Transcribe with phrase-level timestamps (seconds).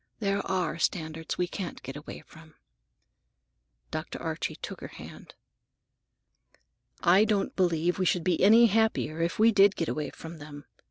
[0.17, 2.55] There are standards we can't get away from."
[3.91, 4.19] Dr.
[4.19, 5.35] Archie took her hand.
[7.03, 10.65] "I don't believe we should be any happier if we did get away from them.